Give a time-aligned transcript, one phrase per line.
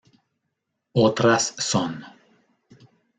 [0.93, 2.01] Otras son